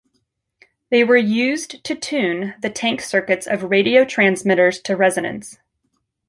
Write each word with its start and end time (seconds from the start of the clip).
They 0.89 1.03
were 1.03 1.15
used 1.15 1.83
to 1.83 1.93
tune 1.93 2.55
the 2.59 2.71
tank 2.71 3.01
circuits 3.01 3.45
of 3.45 3.69
radio 3.69 4.03
transmitters 4.03 4.79
to 4.81 4.95
resonance. 4.97 5.59